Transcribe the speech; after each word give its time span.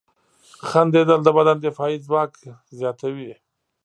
•خندېدل 0.67 1.19
د 1.23 1.29
بدن 1.37 1.57
دفاعي 1.65 1.97
ځواک 2.05 2.31
زیاتوي. 2.79 3.31